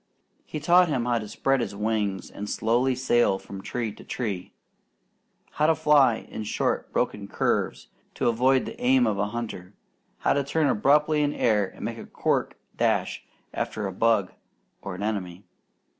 He 0.47 0.59
taught 0.59 0.87
him 0.89 1.05
how 1.05 1.19
to 1.19 1.27
spread 1.27 1.59
his 1.61 1.75
wings 1.75 2.31
and 2.31 2.49
slowly 2.49 2.95
sail 2.95 3.37
from 3.37 3.61
tree 3.61 3.91
to 3.93 4.03
tree; 4.03 4.51
how 5.51 5.67
to 5.67 5.75
fly 5.75 6.25
in 6.27 6.43
short 6.43 6.91
broken 6.91 7.27
curves, 7.27 7.89
to 8.15 8.27
avoid 8.27 8.65
the 8.65 8.81
aim 8.81 9.05
of 9.05 9.19
a 9.19 9.27
hunter; 9.27 9.75
how 10.17 10.33
to 10.33 10.43
turn 10.43 10.65
abruptly 10.65 11.21
in 11.21 11.33
air 11.35 11.67
and 11.67 11.85
make 11.85 11.99
a 11.99 12.07
quick 12.07 12.57
dash 12.75 13.23
after 13.53 13.85
a 13.85 13.93
bug 13.93 14.33
or 14.81 14.95
an 14.95 15.03
enemy. 15.03 15.43